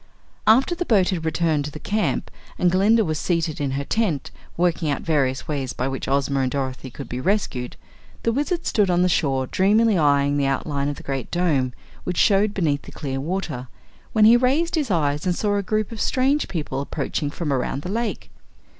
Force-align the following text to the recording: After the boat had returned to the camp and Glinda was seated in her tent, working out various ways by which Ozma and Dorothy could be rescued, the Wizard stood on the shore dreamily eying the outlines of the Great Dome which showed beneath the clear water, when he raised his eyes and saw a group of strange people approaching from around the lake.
After 0.47 0.73
the 0.73 0.83
boat 0.83 1.09
had 1.09 1.25
returned 1.25 1.65
to 1.65 1.69
the 1.71 1.77
camp 1.77 2.31
and 2.57 2.71
Glinda 2.71 3.05
was 3.05 3.19
seated 3.19 3.61
in 3.61 3.69
her 3.77 3.83
tent, 3.83 4.31
working 4.57 4.89
out 4.89 5.03
various 5.03 5.47
ways 5.47 5.73
by 5.73 5.87
which 5.87 6.07
Ozma 6.07 6.39
and 6.39 6.49
Dorothy 6.49 6.89
could 6.89 7.07
be 7.07 7.21
rescued, 7.21 7.75
the 8.23 8.31
Wizard 8.31 8.65
stood 8.65 8.89
on 8.89 9.03
the 9.03 9.07
shore 9.07 9.45
dreamily 9.45 9.97
eying 9.97 10.37
the 10.37 10.47
outlines 10.47 10.89
of 10.89 10.95
the 10.95 11.03
Great 11.03 11.29
Dome 11.29 11.73
which 12.03 12.17
showed 12.17 12.55
beneath 12.55 12.81
the 12.81 12.91
clear 12.91 13.19
water, 13.19 13.67
when 14.11 14.25
he 14.25 14.35
raised 14.35 14.73
his 14.73 14.89
eyes 14.89 15.27
and 15.27 15.35
saw 15.35 15.55
a 15.55 15.61
group 15.61 15.91
of 15.91 16.01
strange 16.01 16.47
people 16.47 16.81
approaching 16.81 17.29
from 17.29 17.53
around 17.53 17.83
the 17.83 17.91
lake. 17.91 18.31